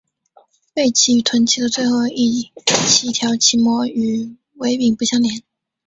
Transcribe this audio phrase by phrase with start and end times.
[0.73, 5.43] 背鳍与臀鳍的最后一鳍条鳍膜与尾柄不相连。